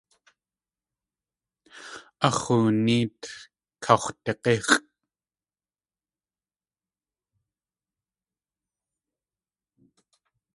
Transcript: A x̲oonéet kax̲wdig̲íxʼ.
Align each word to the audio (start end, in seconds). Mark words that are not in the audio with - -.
A 2.27 2.29
x̲oonéet 2.39 3.19
kax̲wdig̲íxʼ. 3.83 4.69